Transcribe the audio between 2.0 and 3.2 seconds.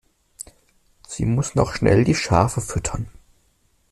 die Schafe füttern.